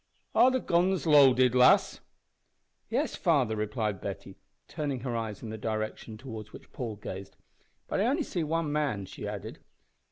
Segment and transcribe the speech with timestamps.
[0.33, 1.99] "Are the guns loaded, lass?"
[2.89, 4.35] "Yes, father," replied Betty,
[4.67, 7.35] turning her eyes in the direction towards which Paul gazed.
[7.87, 9.59] "But I see only one man," she added.